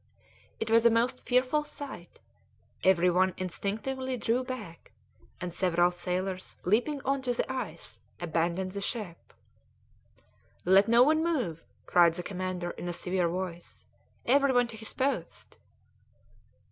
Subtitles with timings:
[0.59, 2.19] It was a most fearful sight;
[2.83, 4.91] every one instinctively drew back,
[5.39, 9.31] and several sailors, leaping on to the ice, abandoned the ship.
[10.65, 13.85] "Let no one move!" cried the commander in a severe voice.
[14.25, 15.55] "Every one to his post!"